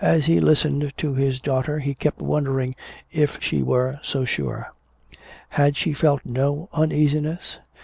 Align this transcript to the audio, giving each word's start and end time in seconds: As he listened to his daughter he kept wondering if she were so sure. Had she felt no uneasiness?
As 0.00 0.26
he 0.26 0.38
listened 0.38 0.92
to 0.98 1.14
his 1.14 1.40
daughter 1.40 1.80
he 1.80 1.92
kept 1.92 2.22
wondering 2.22 2.76
if 3.10 3.42
she 3.42 3.64
were 3.64 3.98
so 4.00 4.24
sure. 4.24 4.72
Had 5.48 5.76
she 5.76 5.92
felt 5.92 6.24
no 6.24 6.68
uneasiness? 6.72 7.58